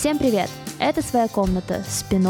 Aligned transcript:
Всем 0.00 0.16
привет! 0.16 0.48
Это 0.78 1.02
«Своя 1.02 1.28
комната» 1.28 1.84
спин 1.86 2.26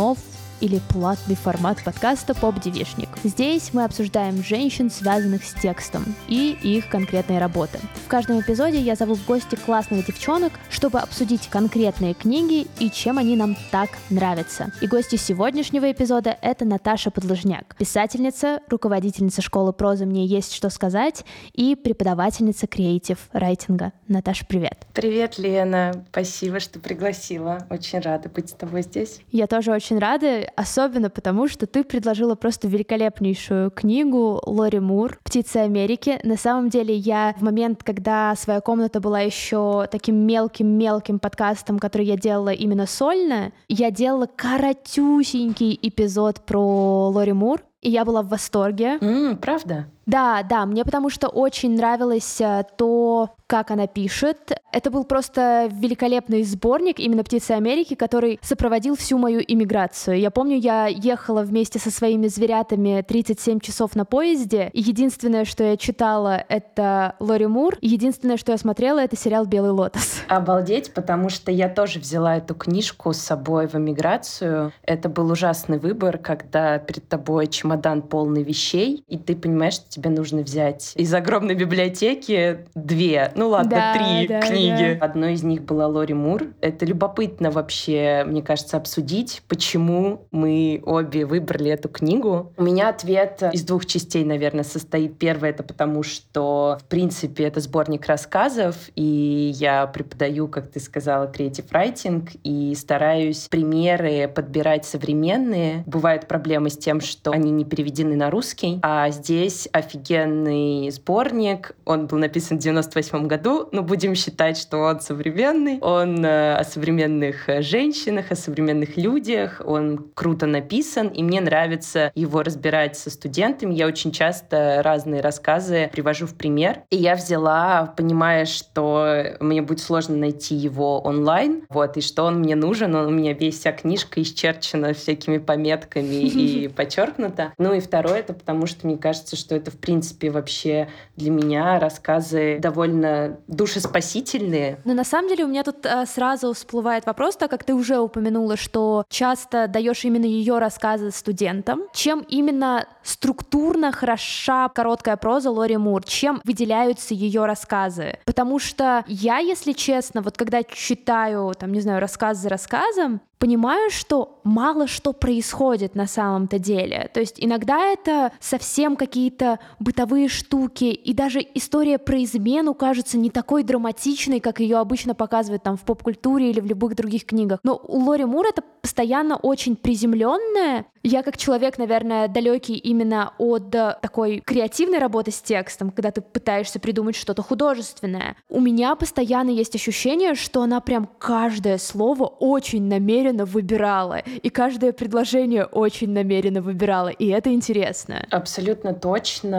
или 0.60 0.80
платный 0.90 1.34
формат 1.34 1.82
подкаста 1.84 2.34
«Поп-девишник». 2.34 3.08
Здесь 3.24 3.70
мы 3.72 3.84
обсуждаем 3.84 4.43
женщин, 4.43 4.90
связанных 4.90 5.44
с 5.44 5.54
текстом, 5.54 6.14
и 6.29 6.56
их 6.62 6.88
конкретные 6.88 7.38
работы. 7.38 7.79
В 8.04 8.08
каждом 8.08 8.40
эпизоде 8.40 8.79
я 8.79 8.94
зову 8.94 9.14
в 9.14 9.25
гости 9.26 9.57
классных 9.57 10.07
девчонок, 10.07 10.52
чтобы 10.68 10.98
обсудить 10.98 11.48
конкретные 11.48 12.14
книги 12.14 12.66
и 12.79 12.90
чем 12.90 13.18
они 13.18 13.36
нам 13.36 13.57
так 13.70 13.90
нравятся. 14.11 14.72
И 14.80 14.86
гости 14.86 15.16
сегодняшнего 15.16 15.90
эпизода— 15.90 16.36
это 16.43 16.64
Наташа 16.64 17.11
Подлыжняк, 17.11 17.74
писательница, 17.77 18.61
руководительница 18.68 19.43
школы 19.43 19.72
прозы 19.72 20.07
«Мне 20.07 20.27
есть 20.27 20.52
что 20.52 20.71
сказать» 20.71 21.24
и 21.52 21.74
преподавательница 21.74 22.66
креатив 22.66 23.18
райтинга. 23.32 23.93
Наташа, 24.08 24.44
привет! 24.46 24.86
Привет, 24.93 25.38
Лена! 25.38 26.04
Спасибо, 26.11 26.61
что 26.61 26.80
пригласила. 26.80 27.66
Очень 27.71 28.00
рада 28.00 28.29
быть 28.29 28.50
с 28.50 28.52
тобой 28.52 28.82
здесь. 28.82 29.21
Я 29.30 29.46
тоже 29.46 29.72
очень 29.72 29.99
рада 29.99 30.50
особенно 30.57 31.11
потому, 31.11 31.49
что 31.49 31.67
ты 31.67 31.85
предложила 31.85 32.34
просто 32.34 32.69
великолепнейшую 32.69 33.70
книгу 33.70 34.41
Лори 34.45 34.81
Мур 34.81 35.19
«Птицы 35.25 35.58
Америки». 35.58 36.19
На 36.25 36.36
самом 36.36 36.69
деле 36.69 36.95
я 36.95 37.34
в 37.39 37.42
момент, 37.42 37.83
когда 37.83 38.34
своя 38.36 38.61
комната 38.61 39.00
была 39.00 39.20
еще 39.20 39.86
таким 39.91 40.17
мелким-мелким 40.27 41.19
подкастом, 41.19 41.78
который 41.78 42.06
я 42.06 42.17
делала 42.17 42.50
именно 42.50 42.86
сольно, 42.86 43.53
я 43.69 43.91
делала 43.91 44.27
коротюсенький 44.27 45.78
эпизод 45.81 46.41
про 46.47 47.08
Лори 47.11 47.33
Мур, 47.33 47.62
и 47.80 47.91
я 47.91 48.05
была 48.05 48.22
в 48.22 48.28
восторге. 48.28 48.98
Mm, 49.00 49.36
правда? 49.36 49.86
Да, 50.11 50.42
да, 50.42 50.66
мне 50.66 50.84
потому 50.84 51.08
что 51.08 51.28
очень 51.28 51.77
нравилось 51.77 52.41
э, 52.41 52.64
то, 52.77 53.30
как 53.50 53.70
она 53.70 53.86
пишет. 53.89 54.52
Это 54.72 54.91
был 54.92 55.02
просто 55.05 55.69
великолепный 55.72 56.44
сборник 56.44 57.00
именно 57.00 57.25
«Птицы 57.25 57.52
Америки», 57.52 57.94
который 57.94 58.39
сопроводил 58.42 58.97
всю 58.97 59.19
мою 59.19 59.41
иммиграцию. 59.44 60.20
Я 60.20 60.30
помню, 60.30 60.56
я 60.56 60.86
ехала 60.86 61.42
вместе 61.42 61.80
со 61.80 61.91
своими 61.91 62.28
зверятами 62.28 63.05
37 63.06 63.58
часов 63.58 63.97
на 63.97 64.05
поезде, 64.05 64.70
и 64.72 64.80
единственное, 64.80 65.44
что 65.44 65.64
я 65.64 65.77
читала, 65.77 66.45
это 66.48 67.17
Лори 67.19 67.47
Мур, 67.47 67.77
и 67.80 67.89
единственное, 67.89 68.36
что 68.36 68.52
я 68.52 68.58
смотрела, 68.58 69.00
это 69.00 69.17
сериал 69.17 69.47
«Белый 69.47 69.72
лотос». 69.72 70.20
Обалдеть, 70.28 70.95
потому 70.95 71.28
что 71.28 71.50
я 71.50 71.69
тоже 71.69 71.98
взяла 71.98 72.36
эту 72.36 72.55
книжку 72.55 73.12
с 73.12 73.19
собой 73.19 73.67
в 73.67 73.74
эмиграцию. 73.74 74.72
Это 74.83 75.08
был 75.08 75.30
ужасный 75.30 75.78
выбор, 75.78 76.19
когда 76.19 76.78
перед 76.78 77.08
тобой 77.08 77.48
чемодан 77.48 78.02
полный 78.02 78.45
вещей, 78.45 79.05
и 79.08 79.19
ты 79.19 79.34
понимаешь, 79.34 79.78
тебе 80.00 80.10
нужно 80.10 80.42
взять 80.42 80.92
из 80.96 81.12
огромной 81.12 81.54
библиотеки 81.54 82.60
две, 82.74 83.32
ну 83.34 83.50
ладно, 83.50 83.70
да, 83.70 83.94
три 83.94 84.26
да, 84.26 84.40
книги. 84.40 84.98
Да. 84.98 85.04
Одной 85.04 85.34
из 85.34 85.42
них 85.42 85.62
была 85.62 85.86
Лори 85.86 86.14
Мур. 86.14 86.44
Это 86.60 86.86
любопытно 86.86 87.50
вообще, 87.50 88.24
мне 88.26 88.42
кажется, 88.42 88.76
обсудить, 88.76 89.42
почему 89.46 90.26
мы 90.30 90.82
обе 90.84 91.26
выбрали 91.26 91.70
эту 91.70 91.88
книгу. 91.88 92.52
У 92.56 92.62
меня 92.62 92.88
ответ 92.88 93.42
из 93.52 93.62
двух 93.64 93.84
частей, 93.86 94.24
наверное, 94.24 94.64
состоит. 94.64 95.18
Первое— 95.18 95.50
это 95.50 95.62
потому, 95.62 96.02
что, 96.02 96.78
в 96.80 96.84
принципе, 96.84 97.44
это 97.44 97.60
сборник 97.60 98.06
рассказов, 98.06 98.76
и 98.94 99.52
я 99.54 99.86
преподаю, 99.86 100.48
как 100.48 100.70
ты 100.70 100.80
сказала, 100.80 101.26
креатив 101.26 101.70
райтинг, 101.72 102.30
и 102.42 102.74
стараюсь 102.74 103.48
примеры 103.48 104.28
подбирать 104.28 104.86
современные. 104.86 105.84
Бывают 105.86 106.26
проблемы 106.26 106.70
с 106.70 106.78
тем, 106.78 107.00
что 107.00 107.32
они 107.32 107.50
не 107.50 107.64
переведены 107.64 108.16
на 108.16 108.30
русский, 108.30 108.78
а 108.82 109.10
здесь 109.10 109.68
офигенный 109.91 110.91
сборник. 110.91 111.72
Он 111.84 112.06
был 112.06 112.19
написан 112.19 112.58
в 112.58 112.60
98 112.60 113.27
году, 113.27 113.69
но 113.72 113.83
будем 113.83 114.14
считать, 114.14 114.56
что 114.56 114.78
он 114.78 115.01
современный. 115.01 115.78
Он 115.80 116.24
э, 116.24 116.55
о 116.55 116.64
современных 116.64 117.48
э, 117.48 117.62
женщинах, 117.62 118.30
о 118.30 118.36
современных 118.36 118.96
людях. 118.96 119.61
Он 119.64 120.11
круто 120.14 120.46
написан, 120.46 121.08
и 121.08 121.23
мне 121.23 121.40
нравится 121.40 122.12
его 122.14 122.42
разбирать 122.42 122.96
со 122.96 123.11
студентами. 123.11 123.74
Я 123.74 123.86
очень 123.86 124.12
часто 124.12 124.80
разные 124.83 125.20
рассказы 125.20 125.90
привожу 125.92 126.27
в 126.27 126.34
пример. 126.34 126.83
И 126.90 126.96
я 126.96 127.17
взяла, 127.17 127.92
понимая, 127.96 128.45
что 128.45 129.37
мне 129.41 129.62
будет 129.62 129.81
сложно 129.81 130.17
найти 130.17 130.55
его 130.55 131.01
онлайн, 131.01 131.65
вот, 131.69 131.97
и 131.97 132.01
что 132.01 132.25
он 132.25 132.41
мне 132.41 132.55
нужен. 132.55 132.95
Он 132.95 133.07
у 133.07 133.11
меня 133.11 133.33
весь 133.33 133.59
вся 133.59 133.72
книжка 133.72 134.22
исчерчена 134.22 134.95
всякими 134.95 135.39
пометками 135.39 136.15
и 136.15 136.69
подчеркнута. 136.77 137.53
Ну 137.59 137.75
и 137.75 137.81
второе, 137.81 138.21
это 138.21 138.34
потому 138.34 138.67
что 138.67 138.87
мне 138.87 138.97
кажется, 138.97 139.37
что 139.37 139.55
это 139.55 139.70
в 139.71 139.79
принципе, 139.79 140.31
вообще 140.31 140.89
для 141.17 141.31
меня 141.31 141.79
рассказы 141.79 142.59
довольно 142.61 143.39
душеспасительные. 143.47 144.79
Но 144.85 144.95
на 144.95 145.05
самом 145.05 145.29
деле 145.29 145.45
у 145.45 145.49
меня 145.49 145.63
тут 145.63 145.85
э, 145.85 146.07
сразу 146.07 146.53
всплывает 146.53 147.07
вопрос, 147.07 147.37
так 147.37 147.51
как 147.51 147.65
ты 147.65 147.75
уже 147.75 147.99
упомянула, 147.99 148.57
что 148.57 149.05
часто 149.09 149.69
даешь 149.69 150.05
именно 150.05 150.27
ее 150.27 150.59
рассказы 150.59 151.11
студентам. 151.11 151.83
Чем 151.93 152.21
именно 152.29 152.87
структурно 153.03 153.93
хороша 153.93 154.69
короткая 154.69 155.17
проза 155.17 155.51
Лори 155.51 155.77
Мур? 155.77 156.05
Чем 156.05 156.41
выделяются 156.45 157.15
ее 157.15 157.47
рассказы? 157.47 158.19
Потому 158.25 158.59
что 158.59 159.05
я, 159.07 159.39
если 159.39 159.73
честно, 159.73 160.23
вот 160.23 160.37
когда 160.37 160.63
читаю, 160.63 161.55
там, 161.59 161.73
не 161.73 161.81
знаю, 161.81 162.01
рассказ 162.01 162.39
за 162.39 162.49
рассказом, 162.49 163.21
понимаю, 163.39 163.91
что 163.91 164.41
мало 164.45 164.87
что 164.87 165.13
происходит 165.13 165.95
на 165.95 166.07
самом-то 166.07 166.59
деле. 166.59 167.11
То 167.15 167.21
есть 167.21 167.37
иногда 167.39 167.87
это 167.87 168.33
совсем 168.39 168.97
какие-то 168.97 169.59
бытовые 169.78 170.28
штуки, 170.28 170.84
и 170.84 171.12
даже 171.12 171.44
история 171.54 171.98
про 171.98 172.22
измену 172.25 172.75
кажется 172.75 173.19
не 173.19 173.31
такой 173.31 173.62
драматичной, 173.62 174.41
как 174.41 174.60
ее 174.60 174.78
обычно 174.78 175.15
показывают 175.15 175.62
там 175.62 175.76
в 175.76 175.82
поп-культуре 175.82 176.50
или 176.50 176.60
в 176.60 176.66
любых 176.66 176.94
других 176.94 177.26
книгах. 177.26 177.60
Но 177.62 177.81
у 177.87 178.00
Лори 178.00 178.25
Мур 178.25 178.47
это 178.47 178.62
постоянно 178.82 179.37
очень 179.37 179.76
приземленная. 179.76 180.87
Я 181.03 181.22
как 181.22 181.37
человек, 181.37 181.78
наверное, 181.78 182.28
далекий 182.28 182.76
именно 182.76 183.32
от 183.38 183.71
такой 183.71 184.41
креативной 184.41 184.98
работы 184.98 185.31
с 185.31 185.41
текстом, 185.41 185.91
когда 185.91 186.10
ты 186.10 186.21
пытаешься 186.21 186.78
придумать 186.78 187.16
что-то 187.16 187.42
художественное. 187.42 188.37
У 188.48 188.60
меня 188.60 188.94
постоянно 188.94 189.50
есть 189.50 189.75
ощущение, 189.75 190.34
что 190.34 190.62
она 190.62 190.81
прям 190.81 191.09
каждое 191.19 191.78
слово 191.78 192.25
очень 192.25 192.82
намеренно 192.84 193.44
выбирала, 193.44 194.19
и 194.19 194.50
каждое 194.50 194.92
предложение 194.92 195.65
очень 195.65 196.10
намеренно 196.10 196.60
выбирала, 196.60 197.09
и 197.09 197.28
это 197.28 197.53
интересно. 197.53 198.27
Абсолютно 198.31 198.92
точно. 198.92 199.50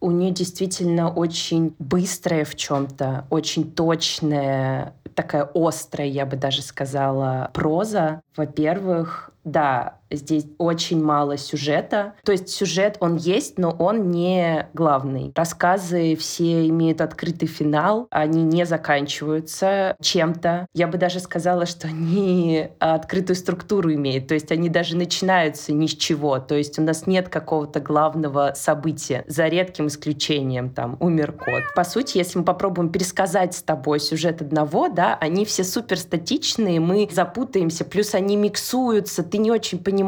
У 0.00 0.10
нее 0.10 0.30
действительно 0.30 1.12
очень 1.12 1.74
быстрая 1.78 2.44
в 2.44 2.54
чем-то, 2.54 3.26
очень 3.30 3.70
точная, 3.70 4.94
такая 5.14 5.48
острая, 5.54 6.06
я 6.06 6.26
бы 6.26 6.36
даже 6.36 6.62
сказала, 6.62 7.50
проза. 7.52 8.22
Во-первых, 8.36 9.30
да, 9.44 9.98
здесь 10.12 10.46
очень 10.58 11.02
мало 11.02 11.36
сюжета. 11.36 12.14
То 12.24 12.32
есть 12.32 12.48
сюжет 12.48 12.96
он 13.00 13.16
есть, 13.16 13.58
но 13.58 13.70
он 13.70 14.10
не 14.10 14.68
главный. 14.74 15.32
Рассказы 15.34 16.16
все 16.16 16.68
имеют 16.68 17.00
открытый 17.00 17.48
финал, 17.48 18.06
они 18.10 18.42
не 18.42 18.64
заканчиваются 18.64 19.96
чем-то. 20.00 20.66
Я 20.74 20.86
бы 20.86 20.98
даже 20.98 21.20
сказала, 21.20 21.66
что 21.66 21.88
они 21.88 22.68
открытую 22.78 23.36
структуру 23.36 23.92
имеют, 23.94 24.28
то 24.28 24.34
есть 24.34 24.52
они 24.52 24.68
даже 24.68 24.96
начинаются 24.96 25.72
ни 25.72 25.86
с 25.86 25.94
чего. 25.94 26.38
То 26.38 26.54
есть 26.54 26.78
у 26.78 26.82
нас 26.82 27.06
нет 27.06 27.28
какого-то 27.28 27.80
главного 27.80 28.52
события, 28.54 29.24
за 29.26 29.48
редким 29.48 29.86
исключением, 29.86 30.70
там, 30.70 30.96
умер 31.00 31.32
кот. 31.32 31.62
По 31.74 31.84
сути, 31.84 32.18
если 32.18 32.38
мы 32.38 32.44
попробуем 32.44 32.90
пересказать 32.90 33.54
с 33.54 33.62
тобой 33.62 34.00
сюжет 34.00 34.42
одного, 34.42 34.88
да, 34.88 35.16
они 35.20 35.44
все 35.44 35.64
супер 35.64 35.98
статичные, 35.98 36.80
мы 36.80 37.08
запутаемся, 37.10 37.84
плюс 37.84 38.14
они 38.14 38.36
миксуются, 38.36 39.22
ты 39.22 39.38
не 39.38 39.50
очень 39.50 39.78
понимаешь 39.78 40.01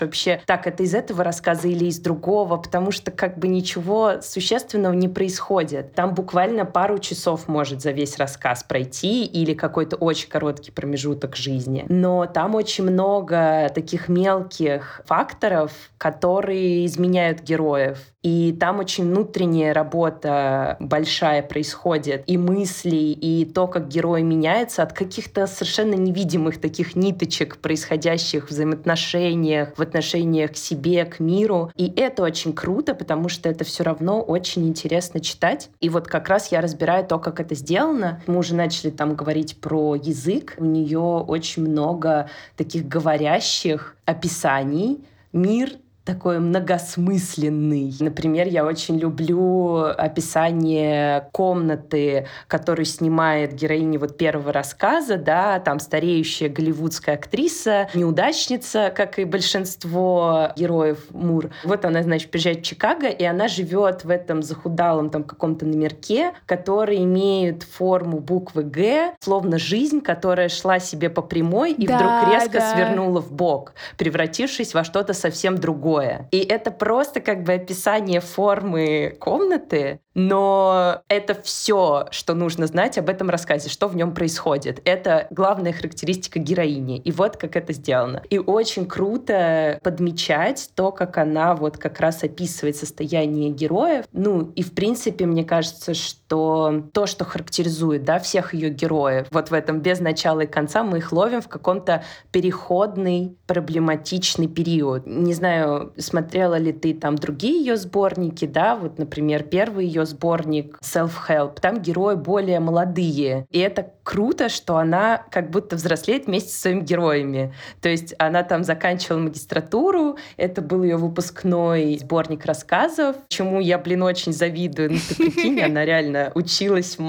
вообще, 0.00 0.40
так, 0.46 0.66
это 0.66 0.82
из 0.82 0.94
этого 0.94 1.24
рассказа 1.24 1.68
или 1.68 1.86
из 1.86 1.98
другого, 1.98 2.56
потому 2.56 2.90
что 2.90 3.10
как 3.10 3.38
бы 3.38 3.48
ничего 3.48 4.20
существенного 4.22 4.92
не 4.92 5.08
происходит. 5.08 5.94
Там 5.94 6.14
буквально 6.14 6.64
пару 6.64 6.98
часов 6.98 7.48
может 7.48 7.82
за 7.82 7.90
весь 7.90 8.16
рассказ 8.18 8.64
пройти 8.64 9.24
или 9.24 9.54
какой-то 9.54 9.96
очень 9.96 10.28
короткий 10.28 10.70
промежуток 10.70 11.36
жизни. 11.36 11.84
Но 11.88 12.26
там 12.26 12.54
очень 12.54 12.84
много 12.84 13.70
таких 13.74 14.08
мелких 14.08 15.00
факторов, 15.06 15.72
которые 15.98 16.86
изменяют 16.86 17.42
героев. 17.42 17.98
И 18.26 18.50
там 18.58 18.80
очень 18.80 19.04
внутренняя 19.04 19.72
работа 19.72 20.76
большая 20.80 21.42
происходит. 21.42 22.24
И 22.26 22.36
мысли, 22.36 22.96
и 22.96 23.44
то, 23.44 23.68
как 23.68 23.86
герой 23.86 24.24
меняется 24.24 24.82
от 24.82 24.92
каких-то 24.92 25.46
совершенно 25.46 25.94
невидимых 25.94 26.60
таких 26.60 26.96
ниточек, 26.96 27.58
происходящих 27.58 28.48
в 28.48 28.50
взаимоотношениях, 28.50 29.74
в 29.76 29.80
отношениях 29.80 30.54
к 30.54 30.56
себе, 30.56 31.04
к 31.04 31.20
миру. 31.20 31.70
И 31.76 31.92
это 31.94 32.24
очень 32.24 32.52
круто, 32.52 32.96
потому 32.96 33.28
что 33.28 33.48
это 33.48 33.62
все 33.62 33.84
равно 33.84 34.20
очень 34.20 34.66
интересно 34.66 35.20
читать. 35.20 35.70
И 35.78 35.88
вот 35.88 36.08
как 36.08 36.28
раз 36.28 36.50
я 36.50 36.60
разбираю 36.60 37.06
то, 37.06 37.20
как 37.20 37.38
это 37.38 37.54
сделано. 37.54 38.20
Мы 38.26 38.38
уже 38.38 38.56
начали 38.56 38.90
там 38.90 39.14
говорить 39.14 39.60
про 39.60 39.94
язык. 39.94 40.56
У 40.58 40.64
нее 40.64 40.98
очень 40.98 41.62
много 41.62 42.28
таких 42.56 42.88
говорящих 42.88 43.94
описаний. 44.04 45.04
Мир 45.32 45.70
такой 46.06 46.38
многосмысленный. 46.38 47.92
Например, 47.98 48.46
я 48.46 48.64
очень 48.64 48.96
люблю 48.96 49.82
описание 49.82 51.28
комнаты, 51.32 52.28
которую 52.46 52.86
снимает 52.86 53.54
героиня 53.54 53.98
вот 53.98 54.16
первого 54.16 54.52
рассказа, 54.52 55.16
да, 55.16 55.58
там 55.58 55.80
стареющая 55.80 56.48
голливудская 56.48 57.16
актриса, 57.16 57.88
неудачница, 57.92 58.92
как 58.94 59.18
и 59.18 59.24
большинство 59.24 60.52
героев 60.56 60.98
Мур. 61.10 61.50
Вот 61.64 61.84
она, 61.84 62.04
значит, 62.04 62.30
приезжает 62.30 62.60
в 62.60 62.62
Чикаго, 62.62 63.08
и 63.08 63.24
она 63.24 63.48
живет 63.48 64.04
в 64.04 64.10
этом 64.10 64.42
захудалом 64.44 65.10
там 65.10 65.24
каком-то 65.24 65.66
номерке, 65.66 66.32
который 66.46 67.02
имеет 67.02 67.64
форму 67.64 68.20
буквы 68.20 68.62
Г, 68.62 69.14
словно 69.20 69.58
жизнь, 69.58 70.00
которая 70.00 70.48
шла 70.48 70.78
себе 70.78 71.10
по 71.10 71.22
прямой 71.22 71.72
и 71.72 71.84
да, 71.84 71.96
вдруг 71.96 72.32
резко 72.32 72.58
да. 72.60 72.74
свернула 72.74 73.20
в 73.20 73.32
бок, 73.32 73.74
превратившись 73.98 74.72
во 74.72 74.84
что-то 74.84 75.12
совсем 75.12 75.58
другое. 75.58 75.95
И 76.30 76.40
это 76.40 76.70
просто 76.70 77.20
как 77.20 77.42
бы 77.42 77.54
описание 77.54 78.20
формы 78.20 79.16
комнаты, 79.20 80.00
но 80.16 81.02
это 81.08 81.34
все, 81.34 82.06
что 82.10 82.32
нужно 82.32 82.66
знать 82.66 82.96
об 82.96 83.10
этом 83.10 83.28
рассказе, 83.28 83.68
что 83.68 83.86
в 83.86 83.94
нем 83.94 84.14
происходит. 84.14 84.80
Это 84.86 85.26
главная 85.30 85.74
характеристика 85.74 86.38
героини. 86.38 86.98
И 86.98 87.12
вот 87.12 87.36
как 87.36 87.54
это 87.54 87.74
сделано. 87.74 88.22
И 88.30 88.38
очень 88.38 88.86
круто 88.86 89.78
подмечать 89.82 90.70
то, 90.74 90.90
как 90.90 91.18
она 91.18 91.54
вот 91.54 91.76
как 91.76 92.00
раз 92.00 92.24
описывает 92.24 92.76
состояние 92.76 93.50
героев. 93.50 94.06
Ну, 94.12 94.52
и 94.56 94.62
в 94.62 94.72
принципе, 94.72 95.26
мне 95.26 95.44
кажется, 95.44 95.92
что 95.92 96.84
то, 96.94 97.06
что 97.06 97.26
характеризует, 97.26 98.04
да, 98.04 98.18
всех 98.18 98.54
ее 98.54 98.70
героев, 98.70 99.26
вот 99.30 99.50
в 99.50 99.52
этом 99.52 99.80
без 99.80 100.00
начала 100.00 100.40
и 100.40 100.46
конца 100.46 100.82
мы 100.82 100.98
их 100.98 101.12
ловим 101.12 101.42
в 101.42 101.48
каком-то 101.48 102.04
переходный, 102.32 103.36
проблематичный 103.46 104.48
период. 104.48 105.06
Не 105.06 105.34
знаю, 105.34 105.92
смотрела 105.98 106.56
ли 106.56 106.72
ты 106.72 106.94
там 106.94 107.16
другие 107.16 107.58
ее 107.58 107.76
сборники, 107.76 108.46
да, 108.46 108.76
вот, 108.76 108.98
например, 108.98 109.42
первый 109.42 109.84
ее 109.84 110.05
сборник 110.06 110.78
Self-Help, 110.82 111.60
там 111.60 111.80
герои 111.80 112.14
более 112.14 112.60
молодые. 112.60 113.46
И 113.50 113.58
это 113.58 113.92
круто, 114.06 114.48
что 114.48 114.76
она 114.76 115.24
как 115.30 115.50
будто 115.50 115.74
взрослеет 115.74 116.26
вместе 116.26 116.50
со 116.50 116.60
своими 116.60 116.82
героями. 116.82 117.52
То 117.82 117.88
есть 117.88 118.14
она 118.18 118.44
там 118.44 118.62
заканчивала 118.62 119.18
магистратуру, 119.18 120.16
это 120.36 120.62
был 120.62 120.84
ее 120.84 120.96
выпускной 120.96 121.98
сборник 121.98 122.46
рассказов, 122.46 123.16
чему 123.28 123.60
я, 123.60 123.78
блин, 123.78 124.04
очень 124.04 124.32
завидую. 124.32 124.92
Ну, 124.92 124.98
ты 125.08 125.14
прикинь, 125.16 125.60
она 125.60 125.84
реально 125.84 126.30
училась 126.36 126.96
в 126.96 127.06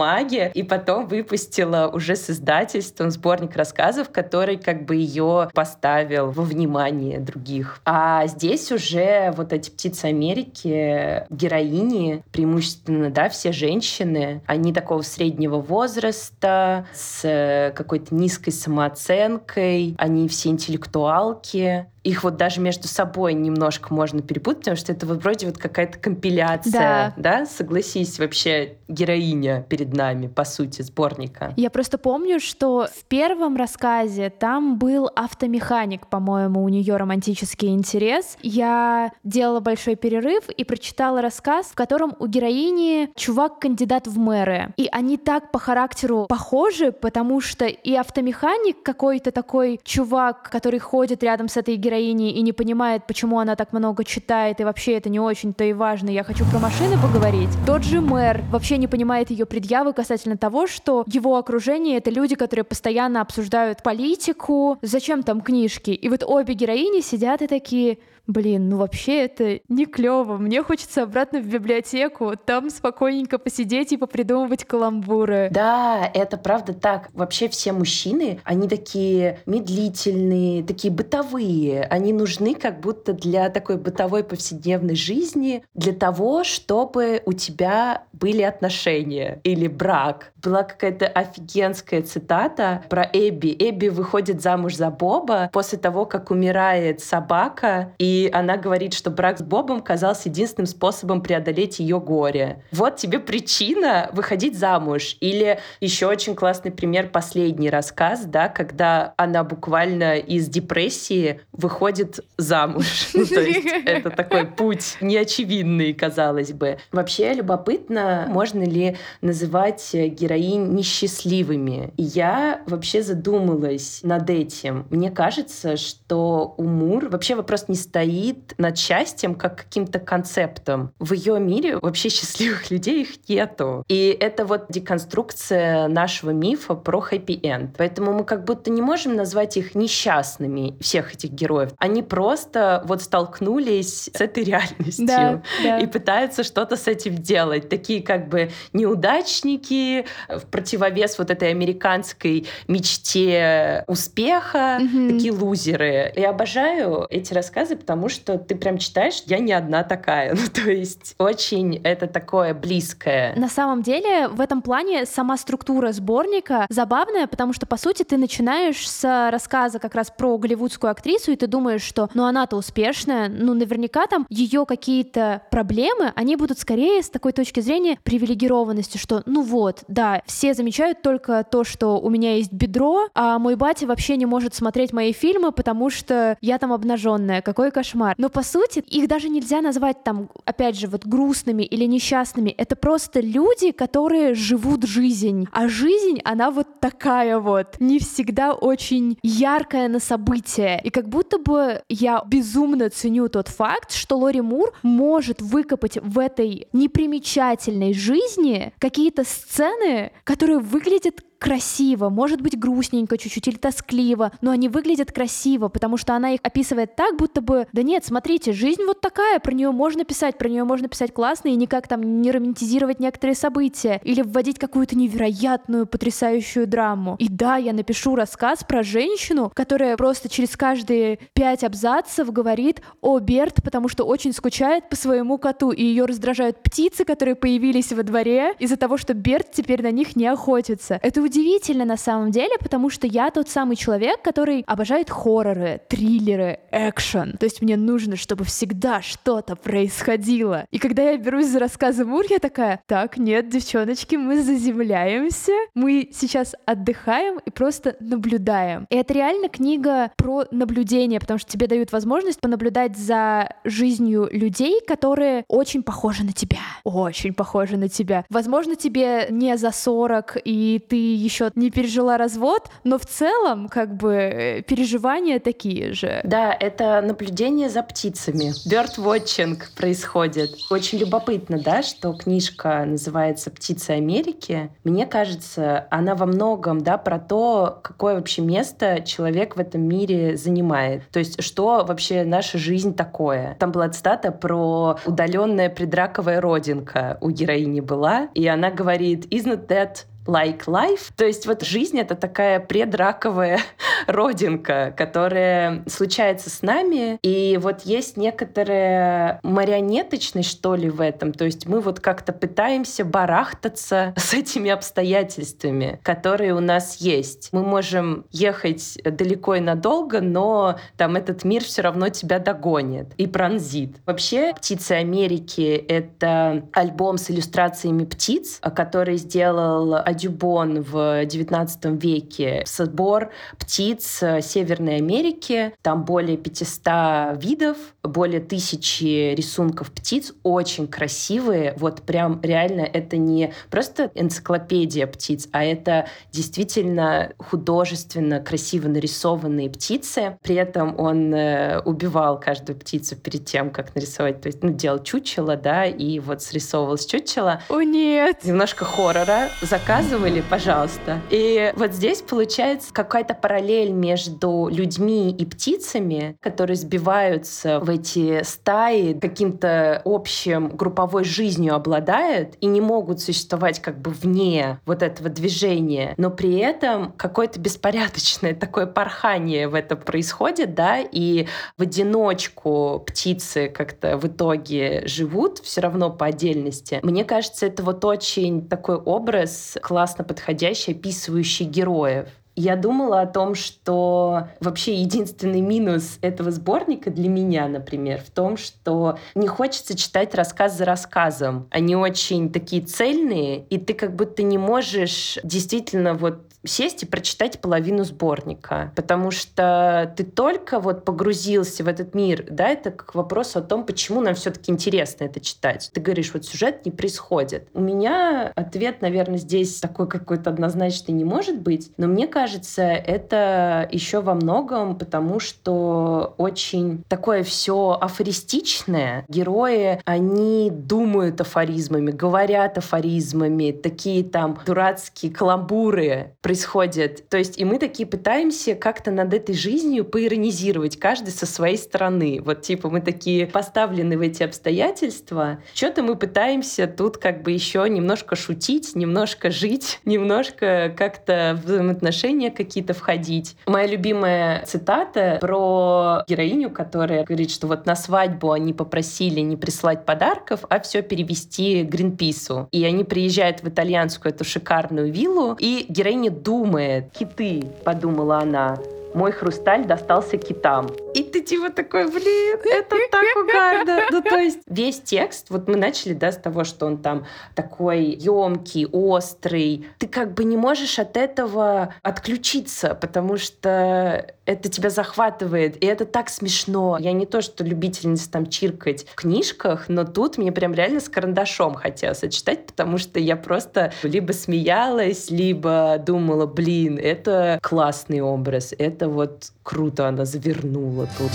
и 0.53 0.63
потом 0.63 1.07
выпустила 1.07 1.91
уже 1.93 2.15
с 2.15 2.31
издательством 2.31 3.11
сборник 3.11 3.55
рассказов, 3.55 4.09
который 4.09 4.57
как 4.57 4.85
бы 4.85 4.95
ее 4.95 5.49
поставил 5.53 6.31
во 6.31 6.41
внимание 6.41 7.19
других. 7.19 7.79
А 7.85 8.25
здесь 8.25 8.71
уже 8.71 9.33
вот 9.37 9.53
эти 9.53 9.69
птицы 9.69 10.05
Америки, 10.05 11.25
героини, 11.29 12.23
преимущественно 12.31 13.11
да, 13.11 13.29
все 13.29 13.51
женщины, 13.51 14.41
они 14.47 14.73
такого 14.73 15.03
среднего 15.03 15.57
возраста, 15.57 16.86
с 16.93 17.21
э, 17.23 17.71
какой-то 17.75 18.15
низкой 18.15 18.51
самооценкой, 18.51 19.95
они 19.97 20.27
все 20.27 20.49
интеллектуалки, 20.49 21.87
их 22.07 22.23
вот 22.23 22.37
даже 22.37 22.61
между 22.61 22.87
собой 22.87 23.33
немножко 23.33 23.93
можно 23.93 24.21
перепутать, 24.21 24.59
потому 24.59 24.77
что 24.77 24.93
это 24.93 25.05
вот 25.05 25.23
вроде 25.23 25.47
вот 25.47 25.57
какая-то 25.57 25.99
компиляция, 25.99 27.13
да. 27.17 27.39
да, 27.39 27.45
согласись, 27.45 28.17
вообще 28.17 28.77
героиня 28.87 29.65
перед 29.67 29.93
нами, 29.93 30.27
по 30.27 30.45
сути, 30.45 30.81
сборника. 30.81 31.53
Я 31.57 31.69
просто 31.69 31.97
помню, 31.97 32.39
что 32.39 32.87
в 32.89 33.03
первом 33.05 33.57
рассказе 33.57 34.29
там 34.29 34.77
был 34.77 35.09
автомеханик, 35.15 36.07
по-моему, 36.07 36.63
у 36.63 36.69
нее 36.69 36.95
романтический 36.95 37.69
интерес. 37.69 38.37
Я 38.41 39.11
делала 39.25 39.59
большой 39.59 39.95
перерыв 39.95 40.47
и 40.49 40.63
прочитала 40.63 41.21
рассказ, 41.21 41.67
в 41.67 41.75
котором 41.75 42.15
у 42.19 42.27
героини 42.27 43.09
чувак 43.15 43.59
кандидат 43.59 44.07
в 44.07 44.17
мэры. 44.17 44.73
И 44.77 44.87
они 44.91 45.17
так 45.17 45.51
по 45.51 45.59
характеру 45.59 46.25
похожи, 46.29 46.93
потому 46.93 47.41
что 47.41 47.65
и 47.65 47.93
автомеханик 47.95 48.81
какой-то 48.81 49.31
такой 49.31 49.81
чувак, 49.83 50.49
который 50.49 50.79
ходит 50.79 51.21
рядом 51.21 51.49
с 51.49 51.57
этой 51.57 51.75
героиней, 51.75 51.96
героини 51.97 52.31
и 52.31 52.41
не 52.41 52.53
понимает, 52.53 53.03
почему 53.07 53.39
она 53.39 53.55
так 53.55 53.73
много 53.73 54.03
читает, 54.03 54.59
и 54.59 54.63
вообще 54.63 54.93
это 54.93 55.09
не 55.09 55.19
очень-то 55.19 55.63
и 55.63 55.73
важно. 55.73 56.09
Я 56.09 56.23
хочу 56.23 56.45
про 56.45 56.59
машины 56.59 56.95
поговорить. 57.01 57.49
Тот 57.65 57.83
же 57.83 58.01
мэр 58.01 58.43
вообще 58.51 58.77
не 58.77 58.87
понимает 58.87 59.29
ее 59.29 59.45
предъявы 59.45 59.93
касательно 59.93 60.37
того, 60.37 60.67
что 60.67 61.03
его 61.07 61.37
окружение— 61.37 61.97
это 61.99 62.11
люди, 62.11 62.35
которые 62.35 62.63
постоянно 62.63 63.21
обсуждают 63.21 63.83
политику, 63.83 64.77
зачем 64.81 65.23
там 65.23 65.41
книжки. 65.41 65.91
И 65.91 66.09
вот 66.09 66.23
обе 66.23 66.53
героини 66.53 67.01
сидят 67.01 67.41
и 67.41 67.47
такие, 67.47 67.97
блин, 68.27 68.69
ну 68.69 68.77
вообще 68.77 69.25
это 69.25 69.59
не 69.69 69.85
клево. 69.85 70.37
Мне 70.37 70.61
хочется 70.61 71.03
обратно 71.03 71.39
в 71.39 71.47
библиотеку, 71.47 72.33
там 72.35 72.69
спокойненько 72.69 73.37
посидеть 73.39 73.93
и 73.93 73.97
попридумывать 73.97 74.65
каламбуры. 74.65 75.49
Да, 75.51 76.09
это 76.13 76.37
правда 76.37 76.73
так. 76.73 77.09
Вообще 77.13 77.47
все 77.47 77.71
мужчины, 77.71 78.39
они 78.43 78.67
такие 78.67 79.39
медлительные, 79.45 80.63
такие 80.63 80.93
бытовые. 80.93 81.83
Они 81.83 82.13
нужны 82.13 82.53
как 82.53 82.79
будто 82.81 83.13
для 83.13 83.49
такой 83.49 83.77
бытовой 83.77 84.23
повседневной 84.23 84.95
жизни, 84.95 85.63
для 85.73 85.93
того, 85.93 86.43
чтобы 86.43 87.21
у 87.25 87.33
тебя 87.33 88.03
были 88.13 88.41
отношения 88.41 89.39
или 89.43 89.67
брак. 89.67 90.33
Была 90.43 90.63
какая-то 90.63 91.07
офигенская 91.07 92.01
цитата 92.01 92.83
про 92.89 93.09
Эбби. 93.13 93.55
Эбби 93.57 93.87
выходит 93.87 94.41
замуж 94.41 94.75
за 94.75 94.89
Боба 94.89 95.49
после 95.53 95.77
того, 95.77 96.05
как 96.05 96.31
умирает 96.31 97.01
собака, 97.01 97.93
и 97.97 98.16
и 98.17 98.29
она 98.33 98.57
говорит, 98.57 98.93
что 98.95 99.11
брак 99.11 99.37
с 99.37 99.43
Бобом 99.43 99.81
казался 99.81 100.29
единственным 100.29 100.65
способом 100.65 101.21
преодолеть 101.21 101.79
ее 101.79 101.99
горе. 101.99 102.63
Вот 102.71 102.95
тебе 102.95 103.19
причина 103.19 104.09
выходить 104.11 104.57
замуж. 104.57 105.17
Или 105.19 105.59
еще 105.81 106.07
очень 106.07 106.35
классный 106.35 106.71
пример, 106.71 107.09
последний 107.09 107.69
рассказ, 107.69 108.25
да, 108.25 108.47
когда 108.49 109.13
она 109.17 109.43
буквально 109.43 110.17
из 110.17 110.47
депрессии 110.49 111.41
выходит 111.51 112.19
замуж. 112.37 113.09
Ну, 113.17 113.25
то 113.25 113.41
есть 113.41 113.67
это 113.85 114.11
такой 114.11 114.45
путь 114.45 114.97
неочевидный, 115.01 115.93
казалось 115.93 116.53
бы. 116.53 116.77
Вообще 116.91 117.33
любопытно, 117.33 118.25
можно 118.29 118.63
ли 118.63 118.95
называть 119.21 119.89
героинь 119.93 120.73
несчастливыми. 120.73 121.93
Я 121.97 122.61
вообще 122.67 123.01
задумалась 123.01 124.01
над 124.03 124.29
этим. 124.29 124.85
Мне 124.91 125.09
кажется, 125.09 125.77
что 125.77 126.53
у 126.57 126.63
Мур 126.63 127.09
вообще 127.09 127.35
вопрос 127.35 127.67
не 127.67 127.75
стоит 127.75 128.06
стоит 128.07 128.53
над 128.57 128.77
счастьем 128.77 129.35
как 129.35 129.57
каким-то 129.57 129.99
концептом. 129.99 130.93
В 130.97 131.11
ее 131.13 131.39
мире 131.39 131.77
вообще 131.77 132.07
счастливых 132.09 132.71
людей 132.71 133.01
их 133.01 133.27
нету. 133.27 133.83
И 133.89 134.15
это 134.17 134.45
вот 134.45 134.67
деконструкция 134.69 135.89
нашего 135.89 136.31
мифа 136.31 136.73
про 136.73 137.01
хэппи-энд. 137.01 137.75
Поэтому 137.77 138.13
мы 138.13 138.23
как 138.23 138.45
будто 138.45 138.71
не 138.71 138.81
можем 138.81 139.15
назвать 139.15 139.57
их 139.57 139.75
несчастными, 139.75 140.77
всех 140.79 141.13
этих 141.13 141.31
героев. 141.31 141.71
Они 141.79 142.01
просто 142.01 142.81
вот 142.85 143.01
столкнулись 143.01 144.09
с 144.13 144.21
этой 144.21 144.43
реальностью 144.45 145.05
да, 145.05 145.41
да. 145.63 145.79
и 145.79 145.85
пытаются 145.85 146.43
что-то 146.43 146.77
с 146.77 146.87
этим 146.87 147.15
делать. 147.15 147.67
Такие 147.67 148.01
как 148.01 148.29
бы 148.29 148.51
неудачники 148.71 150.05
в 150.29 150.45
противовес 150.45 151.17
вот 151.17 151.29
этой 151.29 151.49
американской 151.49 152.47
мечте 152.69 153.83
успеха, 153.87 154.79
угу. 154.81 155.09
такие 155.09 155.33
лузеры. 155.33 156.13
Я 156.15 156.29
обожаю 156.29 157.05
эти 157.09 157.33
рассказы, 157.33 157.75
потому 157.75 157.96
потому 157.97 158.09
что 158.09 158.37
ты 158.37 158.53
прям 158.55 158.77
читаешь, 158.77 159.23
я 159.25 159.39
не 159.39 159.53
одна 159.53 159.83
такая. 159.83 160.35
Ну, 160.37 160.43
то 160.53 160.69
есть 160.69 161.15
очень 161.17 161.77
это 161.83 162.05
такое 162.05 162.53
близкое. 162.53 163.33
На 163.35 163.49
самом 163.49 163.81
деле, 163.81 164.27
в 164.27 164.39
этом 164.39 164.61
плане 164.61 165.05
сама 165.05 165.35
структура 165.35 165.91
сборника 165.91 166.67
забавная, 166.69 167.25
потому 167.25 167.53
что, 167.53 167.65
по 167.65 167.75
сути, 167.75 168.03
ты 168.03 168.17
начинаешь 168.17 168.87
с 168.87 169.29
рассказа 169.31 169.79
как 169.79 169.95
раз 169.95 170.11
про 170.15 170.37
голливудскую 170.37 170.91
актрису, 170.91 171.31
и 171.31 171.35
ты 171.35 171.47
думаешь, 171.47 171.81
что, 171.81 172.09
ну, 172.13 172.25
она-то 172.25 172.55
успешная, 172.55 173.29
ну, 173.29 173.55
наверняка 173.55 174.05
там 174.05 174.27
ее 174.29 174.65
какие-то 174.67 175.41
проблемы, 175.49 176.13
они 176.15 176.35
будут 176.35 176.59
скорее 176.59 177.01
с 177.01 177.09
такой 177.09 177.31
точки 177.31 177.59
зрения 177.59 177.97
привилегированности, 178.03 178.97
что, 178.97 179.23
ну 179.25 179.41
вот, 179.41 179.83
да, 179.87 180.21
все 180.27 180.53
замечают 180.53 181.01
только 181.01 181.43
то, 181.43 181.63
что 181.63 181.99
у 181.99 182.09
меня 182.09 182.35
есть 182.35 182.53
бедро, 182.53 183.07
а 183.15 183.39
мой 183.39 183.55
батя 183.55 183.87
вообще 183.87 184.17
не 184.17 184.27
может 184.27 184.53
смотреть 184.53 184.93
мои 184.93 185.13
фильмы, 185.13 185.51
потому 185.51 185.89
что 185.89 186.37
я 186.41 186.59
там 186.59 186.71
обнаженная. 186.71 187.41
Какой 187.41 187.71
кошмар. 187.77 188.15
Но 188.17 188.29
по 188.29 188.41
сути 188.41 188.79
их 188.79 189.07
даже 189.07 189.29
нельзя 189.29 189.61
назвать 189.61 190.03
там, 190.03 190.29
опять 190.45 190.79
же, 190.79 190.87
вот 190.87 191.05
грустными 191.05 191.61
или 191.61 191.85
несчастными. 191.85 192.49
Это 192.49 192.75
просто 192.75 193.19
люди, 193.19 193.71
которые 193.71 194.33
живут 194.33 194.83
жизнь. 194.85 195.47
А 195.51 195.67
жизнь, 195.67 196.19
она 196.23 196.49
вот 196.49 196.79
такая 196.79 197.37
вот. 197.37 197.75
Не 197.79 197.99
всегда 197.99 198.53
очень 198.53 199.19
яркая 199.21 199.89
на 199.89 199.99
события. 199.99 200.81
И 200.83 200.89
как 200.89 201.07
будто 201.07 201.37
бы 201.37 201.83
я 201.87 202.23
безумно 202.25 202.89
ценю 202.89 203.29
тот 203.29 203.47
факт, 203.47 203.91
что 203.91 204.17
Лори 204.17 204.41
Мур 204.41 204.73
может 204.81 205.39
выкопать 205.39 205.99
в 206.01 206.17
этой 206.17 206.67
непримечательной 206.73 207.93
жизни 207.93 208.73
какие-то 208.79 209.23
сцены, 209.23 210.11
которые 210.23 210.57
выглядят 210.57 211.21
красиво, 211.39 212.09
может 212.09 212.41
быть 212.41 212.57
грустненько 212.57 213.17
чуть-чуть 213.17 213.47
или 213.47 213.57
тоскливо, 213.57 214.31
но 214.41 214.51
они 214.51 214.69
выглядят 214.69 215.11
красиво, 215.11 215.67
потому 215.67 215.97
что 215.97 216.13
она 216.13 216.31
их 216.31 216.39
описывает 216.43 216.95
так, 216.95 217.17
будто 217.17 217.41
бы, 217.41 217.67
да 217.73 217.83
нет, 217.83 218.05
смотрите, 218.05 218.53
жизнь 218.53 218.83
вот 218.85 219.01
такая, 219.01 219.39
про 219.39 219.53
нее 219.53 219.71
можно 219.71 220.03
писать, 220.03 220.37
про 220.37 220.49
нее 220.49 220.63
можно 220.63 220.87
писать 220.87 221.13
классно 221.13 221.49
и 221.49 221.55
никак 221.55 221.87
там 221.87 222.21
не 222.21 222.31
романтизировать 222.31 222.99
некоторые 222.99 223.35
события 223.35 223.99
или 224.03 224.21
вводить 224.21 224.59
какую-то 224.59 224.97
невероятную, 224.97 225.85
потрясающую 225.85 226.67
драму. 226.67 227.15
И 227.19 227.29
да, 227.29 227.57
я 227.57 227.73
напишу 227.73 228.15
рассказ 228.15 228.63
про 228.63 228.83
женщину, 228.83 229.51
которая 229.53 229.97
просто 229.97 230.29
через 230.29 230.55
каждые 230.55 231.19
пять 231.33 231.63
абзацев 231.63 232.31
говорит 232.31 232.81
о 233.01 233.19
Берт, 233.19 233.63
потому 233.63 233.89
что 233.89 234.03
очень 234.03 234.33
скучает 234.33 234.89
по 234.89 234.95
своему 234.95 235.37
коту, 235.37 235.71
и 235.71 235.83
ее 235.83 236.05
раздражают 236.05 236.61
птицы, 236.63 237.05
которые 237.05 237.35
появились 237.35 237.91
во 237.91 238.03
дворе 238.03 238.53
из-за 238.59 238.77
того, 238.77 238.97
что 238.97 239.13
Берт 239.13 239.51
теперь 239.51 239.81
на 239.81 239.91
них 239.91 240.15
не 240.15 240.27
охотится. 240.27 240.99
Это 241.01 241.21
удивительно 241.27 241.85
на 241.85 241.97
самом 241.97 242.31
деле, 242.31 242.55
потому 242.59 242.89
что 242.89 243.05
я 243.05 243.29
тот 243.29 243.49
самый 243.49 243.75
человек, 243.75 244.21
который 244.21 244.63
обожает 244.65 245.09
хорроры, 245.09 245.81
триллеры, 245.89 246.59
экшен. 246.71 247.37
То 247.37 247.45
есть 247.45 247.61
мне 247.61 247.75
нужно, 247.75 248.15
чтобы 248.15 248.45
всегда 248.45 249.01
что-то 249.01 249.55
происходило. 249.55 250.65
И 250.71 250.79
когда 250.79 251.11
я 251.11 251.17
берусь 251.17 251.47
за 251.47 251.59
рассказы 251.59 252.05
Мур, 252.05 252.25
я 252.29 252.39
такая, 252.39 252.81
так, 252.85 253.17
нет, 253.17 253.49
девчоночки, 253.49 254.15
мы 254.15 254.41
заземляемся, 254.41 255.51
мы 255.73 256.09
сейчас 256.13 256.55
отдыхаем 256.65 257.39
и 257.45 257.49
просто 257.49 257.95
наблюдаем. 257.99 258.87
И 258.89 258.95
это 258.95 259.13
реально 259.13 259.49
книга 259.49 260.11
про 260.15 260.45
наблюдение, 260.51 261.19
потому 261.19 261.39
что 261.39 261.51
тебе 261.51 261.67
дают 261.67 261.91
возможность 261.91 262.39
понаблюдать 262.39 262.97
за 262.97 263.53
жизнью 263.65 264.29
людей, 264.31 264.79
которые 264.85 265.43
очень 265.49 265.83
похожи 265.83 266.23
на 266.23 266.31
тебя. 266.31 266.59
Очень 266.85 267.33
похожи 267.33 267.77
на 267.77 267.89
тебя. 267.89 268.25
Возможно, 268.29 268.75
тебе 268.75 269.27
не 269.29 269.57
за 269.57 269.71
40, 269.71 270.37
и 270.45 270.81
ты 270.87 270.95
еще 271.17 271.51
не 271.55 271.71
пережила 271.71 272.17
развод, 272.17 272.69
но 272.83 272.97
в 272.97 273.05
целом, 273.05 273.67
как 273.67 273.95
бы, 273.95 274.13
э, 274.13 274.61
переживания 274.61 275.39
такие 275.39 275.93
же. 275.93 276.21
Да, 276.23 276.55
это 276.57 277.01
наблюдение 277.01 277.69
за 277.69 277.83
птицами. 277.83 278.53
Bird 278.69 278.97
watching 278.97 279.57
происходит. 279.75 280.51
Очень 280.69 280.99
любопытно, 280.99 281.59
да, 281.59 281.83
что 281.83 282.13
книжка 282.13 282.85
называется 282.85 283.51
«Птицы 283.51 283.91
Америки». 283.91 284.69
Мне 284.83 285.05
кажется, 285.05 285.87
она 285.89 286.15
во 286.15 286.25
многом, 286.25 286.81
да, 286.81 286.97
про 286.97 287.19
то, 287.19 287.79
какое 287.83 288.15
вообще 288.15 288.41
место 288.41 289.01
человек 289.01 289.55
в 289.55 289.59
этом 289.59 289.81
мире 289.81 290.37
занимает. 290.37 291.03
То 291.11 291.19
есть, 291.19 291.41
что 291.41 291.85
вообще 291.87 292.23
наша 292.23 292.57
жизнь 292.57 292.95
такое. 292.95 293.55
Там 293.59 293.71
была 293.71 293.89
цитата 293.89 294.31
про 294.31 294.97
удаленная 295.05 295.69
предраковая 295.69 296.41
родинка 296.41 297.17
у 297.21 297.29
героини 297.29 297.81
была, 297.81 298.29
и 298.33 298.47
она 298.47 298.71
говорит 298.71 299.25
«Isn't 299.33 299.67
that 299.67 300.05
like 300.27 300.65
life. 300.65 301.11
То 301.15 301.25
есть 301.25 301.47
вот 301.47 301.63
жизнь— 301.63 301.99
это 301.99 302.15
такая 302.15 302.59
предраковая 302.59 303.59
родинка, 304.07 304.93
которая 304.95 305.83
случается 305.87 306.49
с 306.49 306.61
нами, 306.61 307.17
и 307.23 307.57
вот 307.61 307.81
есть 307.81 308.17
некоторая 308.17 309.39
марионеточность, 309.43 310.49
что 310.49 310.75
ли, 310.75 310.89
в 310.89 311.01
этом. 311.01 311.31
То 311.31 311.45
есть 311.45 311.65
мы 311.65 311.79
вот 311.81 311.99
как-то 311.99 312.33
пытаемся 312.33 313.05
барахтаться 313.05 314.13
с 314.17 314.33
этими 314.33 314.69
обстоятельствами, 314.69 315.99
которые 316.03 316.53
у 316.53 316.59
нас 316.59 316.97
есть. 316.97 317.49
Мы 317.51 317.63
можем 317.63 318.25
ехать 318.31 318.99
далеко 319.03 319.55
и 319.55 319.59
надолго, 319.59 320.21
но 320.21 320.77
там 320.97 321.15
этот 321.15 321.43
мир 321.43 321.63
все 321.63 321.81
равно 321.81 322.09
тебя 322.09 322.39
догонит 322.39 323.13
и 323.17 323.27
пронзит. 323.27 323.97
Вообще, 324.05 324.53
«Птицы 324.53 324.93
Америки»— 324.93 325.73
это 325.87 326.67
альбом 326.73 327.17
с 327.17 327.29
иллюстрациями 327.29 328.05
птиц, 328.05 328.59
который 328.75 329.17
сделал 329.17 329.95
Дюбон 330.17 330.81
в 330.81 331.23
XIX 331.25 331.97
веке 331.97 332.63
сбор 332.65 333.31
птиц 333.57 334.23
Северной 334.41 334.97
Америки. 334.97 335.73
Там 335.81 336.03
более 336.03 336.37
500 336.37 337.41
видов, 337.43 337.77
более 338.03 338.39
тысячи 338.39 339.33
рисунков 339.33 339.91
птиц, 339.91 340.33
очень 340.43 340.87
красивые. 340.87 341.73
Вот 341.77 342.01
прям 342.01 342.39
реально 342.41 342.81
это 342.81 343.17
не 343.17 343.53
просто 343.69 344.11
энциклопедия 344.15 345.07
птиц, 345.07 345.47
а 345.51 345.63
это 345.63 346.07
действительно 346.31 347.33
художественно 347.37 348.39
красиво 348.39 348.87
нарисованные 348.87 349.69
птицы. 349.69 350.37
При 350.41 350.55
этом 350.55 350.99
он 350.99 351.33
э, 351.33 351.79
убивал 351.79 352.39
каждую 352.39 352.77
птицу 352.77 353.15
перед 353.15 353.45
тем, 353.45 353.69
как 353.69 353.95
нарисовать. 353.95 354.41
То 354.41 354.47
есть, 354.47 354.63
ну, 354.63 354.71
делал 354.71 354.99
чучело, 355.03 355.55
да, 355.55 355.85
и 355.85 356.19
вот 356.19 356.41
срисовывал 356.41 356.97
с 356.97 357.05
чучела. 357.05 357.61
О, 357.69 357.81
нет! 357.81 358.43
Немножко 358.43 358.85
хоррора. 358.85 359.49
Заказ 359.61 360.06
заказывали, 360.07 360.41
пожалуйста. 360.49 361.21
И 361.29 361.73
вот 361.75 361.91
здесь 361.91 362.21
получается 362.21 362.93
какая-то 362.93 363.33
параллель 363.33 363.91
между 363.91 364.69
людьми 364.71 365.31
и 365.31 365.45
птицами, 365.45 366.37
которые 366.39 366.77
сбиваются 366.77 367.79
в 367.79 367.89
эти 367.89 368.41
стаи, 368.43 369.13
каким-то 369.19 370.01
общим 370.05 370.69
групповой 370.69 371.23
жизнью 371.23 371.75
обладают 371.75 372.55
и 372.61 372.67
не 372.67 372.79
могут 372.79 373.19
существовать 373.19 373.81
как 373.81 373.99
бы 373.99 374.11
вне 374.11 374.79
вот 374.85 375.03
этого 375.03 375.29
движения, 375.29 376.13
но 376.17 376.29
при 376.29 376.57
этом 376.57 377.11
какое-то 377.17 377.59
беспорядочное 377.59 378.55
такое 378.55 378.85
порхание 378.85 379.67
в 379.67 379.75
этом 379.75 379.99
происходит, 379.99 380.73
да, 380.73 380.99
и 380.99 381.47
в 381.77 381.81
одиночку 381.81 383.03
птицы 383.05 383.67
как-то 383.67 384.17
в 384.17 384.25
итоге 384.27 385.03
живут 385.05 385.59
все 385.59 385.81
равно 385.81 386.09
по 386.11 386.27
отдельности. 386.27 386.99
Мне 387.03 387.25
кажется, 387.25 387.65
это 387.65 387.83
вот 387.83 388.05
очень 388.05 388.67
такой 388.67 388.95
образ 388.95 389.77
классно 389.97 390.23
подходящий, 390.23 390.91
описывающий 390.91 391.65
героев. 391.65 392.27
Я 392.55 392.75
думала 392.75 393.21
о 393.21 393.25
том, 393.25 393.55
что 393.55 394.47
вообще 394.59 394.93
единственный 394.93 395.61
минус 395.61 396.19
этого 396.21 396.51
сборника 396.51 397.09
для 397.09 397.27
меня, 397.27 397.67
например, 397.67 398.21
в 398.21 398.29
том, 398.29 398.57
что 398.57 399.17
не 399.33 399.47
хочется 399.47 399.97
читать 399.97 400.35
рассказ 400.35 400.77
за 400.77 400.85
рассказом. 400.85 401.67
Они 401.71 401.95
очень 401.95 402.51
такие 402.51 402.83
цельные, 402.83 403.65
и 403.71 403.79
ты 403.79 403.95
как 403.95 404.15
будто 404.15 404.43
не 404.43 404.59
можешь 404.59 405.39
действительно 405.43 406.13
вот 406.13 406.43
сесть 406.67 407.03
и 407.03 407.05
прочитать 407.05 407.59
половину 407.59 408.03
сборника, 408.03 408.91
потому 408.95 409.31
что 409.31 410.13
ты 410.15 410.23
только 410.23 410.79
вот 410.79 411.05
погрузился 411.05 411.83
в 411.83 411.87
этот 411.87 412.13
мир, 412.13 412.45
да, 412.49 412.67
это 412.67 412.91
к 412.91 413.15
вопросу 413.15 413.59
о 413.59 413.61
том, 413.61 413.85
почему 413.85 414.21
нам 414.21 414.35
все-таки 414.35 414.71
интересно 414.71 415.25
это 415.25 415.39
читать. 415.39 415.89
Ты 415.93 416.01
говоришь, 416.01 416.31
вот 416.33 416.45
сюжет 416.45 416.85
не 416.85 416.91
происходит. 416.91 417.67
У 417.73 417.81
меня 417.81 418.51
ответ, 418.55 419.01
наверное, 419.01 419.37
здесь 419.37 419.79
такой 419.79 420.07
какой-то 420.07 420.49
однозначный 420.49 421.13
не 421.13 421.25
может 421.25 421.61
быть, 421.61 421.91
но 421.97 422.07
мне 422.07 422.27
кажется, 422.27 422.83
это 422.83 423.87
еще 423.91 424.21
во 424.21 424.33
многом 424.33 424.97
потому, 424.97 425.39
что 425.39 426.35
очень 426.37 427.03
такое 427.07 427.43
все 427.43 427.97
афористичное. 427.99 429.25
Герои, 429.27 430.01
они 430.05 430.69
думают 430.71 431.41
афоризмами, 431.41 432.11
говорят 432.11 432.77
афоризмами, 432.77 433.71
такие 433.71 434.23
там 434.23 434.57
дурацкие 434.65 435.31
каламбуры 435.31 436.35
происходит. 436.57 437.29
То 437.29 437.37
есть 437.37 437.59
и 437.59 437.65
мы 437.65 437.77
такие 437.77 438.07
пытаемся 438.07 438.73
как-то 438.73 439.11
над 439.11 439.33
этой 439.33 439.53
жизнью 439.53 440.05
поиронизировать, 440.05 440.97
каждый 440.97 441.29
со 441.29 441.45
своей 441.45 441.77
стороны. 441.77 442.39
Вот 442.43 442.61
типа 442.61 442.89
мы 442.89 443.01
такие 443.01 443.45
поставлены 443.45 444.17
в 444.17 444.21
эти 444.21 444.43
обстоятельства. 444.43 445.59
Что-то 445.73 446.01
мы 446.01 446.15
пытаемся 446.15 446.87
тут 446.87 447.17
как 447.17 447.43
бы 447.43 447.51
еще 447.51 447.87
немножко 447.87 448.35
шутить, 448.35 448.95
немножко 448.95 449.51
жить, 449.51 449.99
немножко 450.05 450.93
как-то 450.97 451.59
взаимоотношения 451.63 452.49
какие-то 452.49 452.93
входить. 452.93 453.55
Моя 453.67 453.87
любимая 453.87 454.65
цитата 454.65 455.37
про 455.39 456.23
героиню, 456.27 456.71
которая 456.71 457.23
говорит, 457.23 457.51
что 457.51 457.67
вот 457.67 457.85
на 457.85 457.95
свадьбу 457.95 458.51
они 458.51 458.73
попросили 458.73 459.41
не 459.41 459.57
прислать 459.57 460.05
подарков, 460.05 460.61
а 460.69 460.79
все 460.79 461.01
перевести 461.03 461.83
Гринпису. 461.83 462.67
И 462.71 462.83
они 462.83 463.03
приезжают 463.03 463.61
в 463.61 463.69
итальянскую 463.69 464.33
эту 464.33 464.43
шикарную 464.43 465.11
виллу, 465.11 465.55
и 465.59 465.85
героиня 465.87 466.31
думает. 466.43 467.11
Киты, 467.11 467.61
подумала 467.83 468.39
она 468.39 468.77
мой 469.17 469.31
хрусталь 469.31 469.85
достался 469.85 470.37
китам. 470.37 470.87
И 471.17 471.23
ты 471.23 471.41
типа 471.41 471.71
такой, 471.71 472.05
блин, 472.05 472.59
это 472.63 472.95
так 473.11 473.43
угарно. 473.43 474.01
Ну, 474.11 474.21
то 474.21 474.37
есть 474.37 474.59
весь 474.67 474.99
текст, 475.01 475.49
вот 475.49 475.67
мы 475.67 475.75
начали, 475.75 476.13
да, 476.13 476.31
с 476.31 476.37
того, 476.37 476.63
что 476.63 476.85
он 476.85 476.99
там 476.99 477.25
такой 477.55 478.03
емкий, 478.03 478.85
острый. 478.85 479.87
Ты 479.97 480.07
как 480.07 480.35
бы 480.35 480.43
не 480.43 480.57
можешь 480.57 480.99
от 480.99 481.17
этого 481.17 481.95
отключиться, 482.03 482.93
потому 482.93 483.37
что 483.37 484.27
это 484.45 484.69
тебя 484.69 484.91
захватывает, 484.91 485.83
и 485.83 485.87
это 485.87 486.05
так 486.05 486.29
смешно. 486.29 486.97
Я 486.99 487.13
не 487.13 487.25
то, 487.25 487.41
что 487.41 487.63
любительница 487.63 488.31
там 488.31 488.45
чиркать 488.47 489.07
в 489.07 489.15
книжках, 489.15 489.89
но 489.89 490.05
тут 490.05 490.37
мне 490.37 490.51
прям 490.51 490.73
реально 490.73 490.99
с 490.99 491.09
карандашом 491.09 491.73
хотелось 491.73 492.21
читать, 492.29 492.67
потому 492.67 492.99
что 492.99 493.19
я 493.19 493.35
просто 493.35 493.91
либо 494.03 494.33
смеялась, 494.33 495.31
либо 495.31 495.97
думала, 495.97 496.45
блин, 496.45 496.99
это 497.01 497.59
классный 497.61 498.21
образ, 498.21 498.73
это 498.77 499.09
вот 499.09 499.51
круто 499.63 500.07
она 500.07 500.23
завернула 500.23 501.06
тут. 501.17 501.31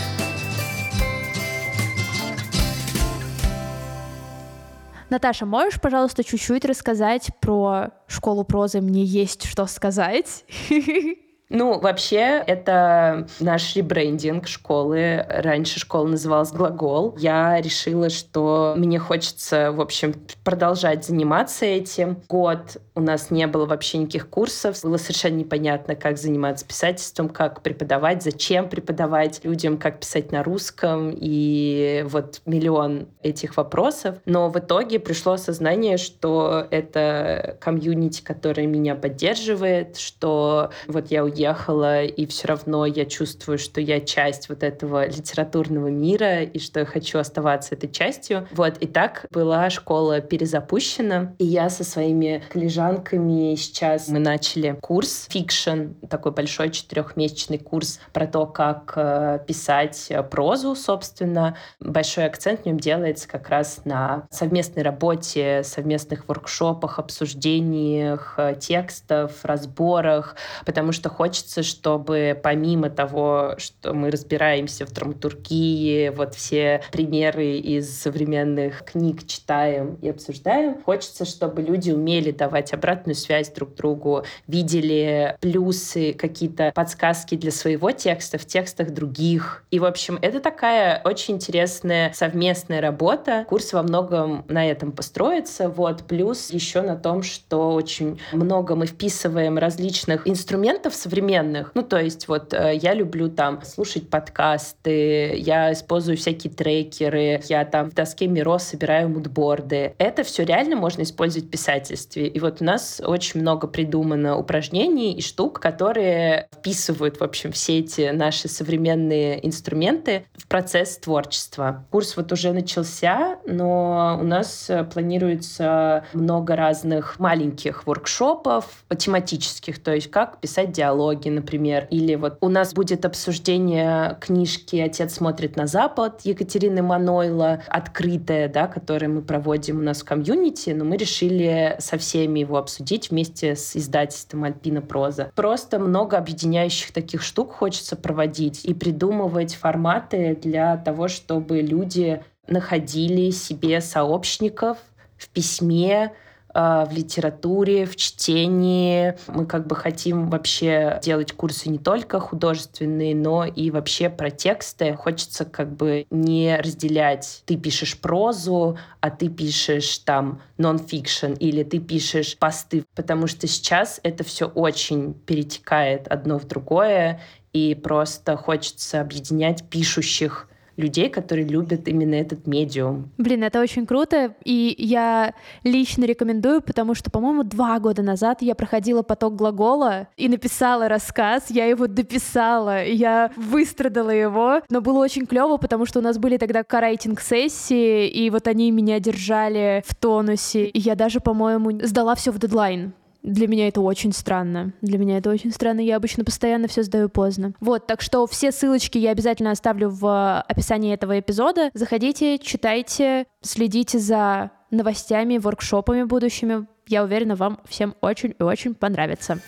Наташа, 5.10 5.44
можешь, 5.44 5.80
пожалуйста, 5.80 6.24
чуть-чуть 6.24 6.64
рассказать 6.64 7.28
про 7.40 7.90
школу 8.06 8.44
прозы 8.44 8.80
«Мне 8.80 9.04
есть 9.04 9.44
что 9.44 9.66
сказать»? 9.66 10.44
Ну, 11.54 11.78
вообще, 11.78 12.42
это 12.46 13.26
наш 13.38 13.76
ребрендинг 13.76 14.48
школы. 14.48 15.26
Раньше 15.28 15.78
школа 15.78 16.06
называлась 16.06 16.50
«Глагол». 16.50 17.14
Я 17.18 17.60
решила, 17.60 18.08
что 18.08 18.72
мне 18.78 18.98
хочется, 18.98 19.70
в 19.70 19.82
общем, 19.82 20.14
продолжать 20.44 21.04
заниматься 21.04 21.66
этим. 21.66 22.22
Год 22.26 22.78
у 22.94 23.02
нас 23.02 23.30
не 23.30 23.46
было 23.46 23.66
вообще 23.66 23.98
никаких 23.98 24.30
курсов. 24.30 24.82
Было 24.82 24.96
совершенно 24.96 25.36
непонятно, 25.36 25.94
как 25.94 26.16
заниматься 26.16 26.66
писательством, 26.66 27.28
как 27.28 27.60
преподавать, 27.60 28.22
зачем 28.22 28.70
преподавать 28.70 29.44
людям, 29.44 29.76
как 29.76 30.00
писать 30.00 30.32
на 30.32 30.42
русском. 30.42 31.12
И 31.14 32.02
вот 32.08 32.40
миллион 32.46 33.08
этих 33.22 33.58
вопросов. 33.58 34.16
Но 34.24 34.48
в 34.48 34.58
итоге 34.58 34.98
пришло 34.98 35.32
осознание, 35.32 35.98
что 35.98 36.66
это 36.70 37.58
комьюнити, 37.60 38.22
которое 38.22 38.66
меня 38.66 38.94
поддерживает, 38.94 39.98
что 39.98 40.70
вот 40.86 41.10
я 41.10 41.22
уехала 41.24 41.41
уехала, 41.42 42.04
и 42.04 42.26
все 42.26 42.48
равно 42.48 42.86
я 42.86 43.04
чувствую, 43.04 43.58
что 43.58 43.80
я 43.80 44.00
часть 44.00 44.48
вот 44.48 44.62
этого 44.62 45.06
литературного 45.06 45.88
мира, 45.88 46.42
и 46.42 46.58
что 46.58 46.80
я 46.80 46.86
хочу 46.86 47.18
оставаться 47.18 47.74
этой 47.74 47.90
частью. 47.90 48.46
Вот, 48.52 48.78
и 48.78 48.86
так 48.86 49.26
была 49.30 49.68
школа 49.70 50.20
перезапущена, 50.20 51.34
и 51.38 51.44
я 51.44 51.68
со 51.68 51.84
своими 51.84 52.42
коллежанками 52.50 53.54
сейчас 53.56 54.08
мы 54.08 54.18
начали 54.18 54.76
курс 54.80 55.26
fiction, 55.30 55.92
такой 56.08 56.32
большой 56.32 56.70
четырехмесячный 56.70 57.58
курс 57.58 58.00
про 58.12 58.26
то, 58.26 58.46
как 58.46 58.92
э, 58.96 59.40
писать 59.46 60.12
прозу, 60.30 60.74
собственно. 60.74 61.56
Большой 61.80 62.26
акцент 62.26 62.62
в 62.62 62.66
нем 62.66 62.78
делается 62.78 63.28
как 63.28 63.48
раз 63.48 63.80
на 63.84 64.26
совместной 64.30 64.82
работе, 64.82 65.62
совместных 65.64 66.28
воркшопах, 66.28 66.98
обсуждениях 66.98 68.34
э, 68.36 68.54
текстов, 68.58 69.44
разборах, 69.44 70.36
потому 70.64 70.92
что 70.92 71.08
хочется 71.22 71.62
чтобы 71.62 72.36
помимо 72.42 72.90
того, 72.90 73.54
что 73.58 73.94
мы 73.94 74.10
разбираемся 74.10 74.84
в 74.84 74.92
драматургии, 74.92 76.08
вот 76.08 76.34
все 76.34 76.82
примеры 76.90 77.58
из 77.58 77.96
современных 77.96 78.84
книг 78.84 79.24
читаем 79.28 79.98
и 80.02 80.08
обсуждаем, 80.08 80.82
хочется, 80.82 81.24
чтобы 81.24 81.62
люди 81.62 81.92
умели 81.92 82.32
давать 82.32 82.72
обратную 82.72 83.14
связь 83.14 83.50
друг 83.50 83.76
другу, 83.76 84.24
видели 84.48 85.36
плюсы, 85.40 86.12
какие-то 86.12 86.72
подсказки 86.74 87.36
для 87.36 87.52
своего 87.52 87.92
текста 87.92 88.36
в 88.36 88.44
текстах 88.44 88.90
других. 88.90 89.64
И, 89.70 89.78
в 89.78 89.84
общем, 89.84 90.18
это 90.22 90.40
такая 90.40 91.00
очень 91.04 91.36
интересная 91.36 92.12
совместная 92.14 92.80
работа. 92.80 93.46
Курс 93.48 93.72
во 93.72 93.84
многом 93.84 94.44
на 94.48 94.68
этом 94.68 94.90
построится. 94.90 95.68
Вот. 95.68 96.02
Плюс 96.02 96.50
еще 96.50 96.82
на 96.82 96.96
том, 96.96 97.22
что 97.22 97.74
очень 97.74 98.20
много 98.32 98.74
мы 98.74 98.86
вписываем 98.86 99.56
различных 99.56 100.26
инструментов 100.26 100.96
современных. 101.12 101.72
Ну, 101.74 101.82
то 101.82 102.00
есть 102.00 102.26
вот 102.26 102.54
э, 102.54 102.74
я 102.80 102.94
люблю 102.94 103.28
там 103.28 103.60
слушать 103.64 104.08
подкасты, 104.08 105.36
я 105.36 105.72
использую 105.72 106.16
всякие 106.16 106.50
трекеры, 106.50 107.42
я 107.48 107.66
там 107.66 107.90
в 107.90 107.94
доске 107.94 108.28
Миро 108.28 108.56
собираю 108.56 109.10
мудборды. 109.10 109.94
Это 109.98 110.22
все 110.22 110.44
реально 110.44 110.76
можно 110.76 111.02
использовать 111.02 111.48
в 111.48 111.50
писательстве. 111.50 112.28
И 112.28 112.40
вот 112.40 112.62
у 112.62 112.64
нас 112.64 113.02
очень 113.04 113.40
много 113.40 113.66
придумано 113.66 114.38
упражнений 114.38 115.12
и 115.12 115.20
штук, 115.20 115.60
которые 115.60 116.48
вписывают, 116.54 117.20
в 117.20 117.22
общем, 117.22 117.52
все 117.52 117.80
эти 117.80 118.10
наши 118.10 118.48
современные 118.48 119.46
инструменты 119.46 120.24
в 120.34 120.46
процесс 120.46 120.96
творчества. 120.96 121.84
Курс 121.90 122.16
вот 122.16 122.32
уже 122.32 122.52
начался, 122.52 123.36
но 123.46 124.18
у 124.18 124.24
нас 124.24 124.70
планируется 124.94 126.04
много 126.14 126.56
разных 126.56 127.18
маленьких 127.18 127.86
воркшопов 127.86 128.64
тематических, 128.96 129.82
то 129.82 129.94
есть 129.94 130.10
как 130.10 130.38
писать 130.38 130.72
диалоги, 130.72 131.01
диалоги, 131.02 131.28
например. 131.28 131.86
Или 131.90 132.14
вот 132.14 132.38
у 132.40 132.48
нас 132.48 132.72
будет 132.72 133.04
обсуждение 133.04 134.16
книжки 134.20 134.76
«Отец 134.76 135.14
смотрит 135.14 135.56
на 135.56 135.66
Запад» 135.66 136.20
Екатерины 136.24 136.82
Манойла, 136.82 137.62
открытое, 137.68 138.48
да, 138.48 138.66
которое 138.66 139.08
мы 139.08 139.22
проводим 139.22 139.78
у 139.78 139.82
нас 139.82 140.02
в 140.02 140.04
комьюнити, 140.04 140.70
но 140.70 140.84
мы 140.84 140.96
решили 140.96 141.76
со 141.78 141.98
всеми 141.98 142.40
его 142.40 142.56
обсудить 142.56 143.10
вместе 143.10 143.56
с 143.56 143.76
издательством 143.76 144.44
«Альпина 144.44 144.80
Проза». 144.80 145.30
Просто 145.34 145.78
много 145.78 146.16
объединяющих 146.16 146.92
таких 146.92 147.22
штук 147.22 147.52
хочется 147.52 147.96
проводить 147.96 148.64
и 148.64 148.74
придумывать 148.74 149.54
форматы 149.54 150.38
для 150.40 150.76
того, 150.76 151.08
чтобы 151.08 151.60
люди 151.60 152.22
находили 152.46 153.30
себе 153.30 153.80
сообщников 153.80 154.78
в 155.16 155.28
письме, 155.28 156.12
в 156.54 156.88
литературе, 156.90 157.86
в 157.86 157.96
чтении. 157.96 159.16
Мы 159.28 159.46
как 159.46 159.66
бы 159.66 159.76
хотим 159.76 160.30
вообще 160.30 160.98
делать 161.02 161.32
курсы 161.32 161.68
не 161.68 161.78
только 161.78 162.20
художественные, 162.20 163.14
но 163.14 163.44
и 163.44 163.70
вообще 163.70 164.10
про 164.10 164.30
тексты. 164.30 164.94
Хочется 164.94 165.44
как 165.44 165.74
бы 165.74 166.06
не 166.10 166.56
разделять 166.56 167.42
ты 167.46 167.56
пишешь 167.56 167.98
прозу, 167.98 168.78
а 169.00 169.10
ты 169.10 169.28
пишешь 169.28 169.98
там 169.98 170.40
нон-фикшн 170.58 171.32
или 171.34 171.62
ты 171.62 171.78
пишешь 171.78 172.36
посты, 172.38 172.84
потому 172.94 173.26
что 173.26 173.46
сейчас 173.46 174.00
это 174.02 174.24
все 174.24 174.46
очень 174.46 175.14
перетекает 175.14 176.08
одно 176.08 176.38
в 176.38 176.46
другое, 176.46 177.20
и 177.52 177.74
просто 177.74 178.36
хочется 178.36 179.00
объединять 179.00 179.68
пишущих 179.68 180.48
людей, 180.76 181.08
которые 181.08 181.46
любят 181.46 181.88
именно 181.88 182.14
этот 182.14 182.46
медиум. 182.46 183.10
Блин, 183.18 183.44
это 183.44 183.60
очень 183.60 183.86
круто, 183.86 184.34
и 184.44 184.74
я 184.78 185.34
лично 185.64 186.04
рекомендую, 186.04 186.62
потому 186.62 186.94
что, 186.94 187.10
по-моему, 187.10 187.44
два 187.44 187.78
года 187.78 188.02
назад 188.02 188.42
я 188.42 188.54
проходила 188.54 189.02
поток 189.02 189.36
глагола 189.36 190.08
и 190.16 190.28
написала 190.28 190.88
рассказ, 190.88 191.50
я 191.50 191.66
его 191.66 191.86
дописала, 191.86 192.84
я 192.84 193.30
выстрадала 193.36 194.10
его, 194.10 194.62
но 194.70 194.80
было 194.80 194.98
очень 194.98 195.26
клево, 195.26 195.56
потому 195.56 195.86
что 195.86 195.98
у 195.98 196.02
нас 196.02 196.18
были 196.18 196.36
тогда 196.36 196.64
карайтинг-сессии, 196.64 198.08
и 198.08 198.30
вот 198.30 198.46
они 198.48 198.70
меня 198.70 199.00
держали 199.00 199.82
в 199.86 199.94
тонусе, 199.94 200.66
и 200.66 200.78
я 200.78 200.94
даже, 200.94 201.20
по-моему, 201.20 201.80
сдала 201.82 202.14
все 202.14 202.30
в 202.30 202.38
дедлайн. 202.38 202.92
Для 203.22 203.46
меня 203.46 203.68
это 203.68 203.80
очень 203.80 204.12
странно. 204.12 204.72
Для 204.82 204.98
меня 204.98 205.18
это 205.18 205.30
очень 205.30 205.52
странно. 205.52 205.80
Я 205.80 205.96
обычно 205.96 206.24
постоянно 206.24 206.68
все 206.68 206.82
сдаю 206.82 207.08
поздно. 207.08 207.54
Вот, 207.60 207.86
так 207.86 208.00
что 208.00 208.26
все 208.26 208.50
ссылочки 208.50 208.98
я 208.98 209.10
обязательно 209.10 209.52
оставлю 209.52 209.90
в 209.90 210.40
описании 210.40 210.92
этого 210.92 211.18
эпизода. 211.18 211.70
Заходите, 211.74 212.38
читайте, 212.38 213.26
следите 213.40 213.98
за 213.98 214.50
новостями, 214.70 215.38
воркшопами 215.38 216.02
будущими. 216.02 216.66
Я 216.88 217.04
уверена, 217.04 217.36
вам 217.36 217.60
всем 217.68 217.94
очень 218.00 218.34
и 218.38 218.42
очень 218.42 218.74
понравится. 218.74 219.38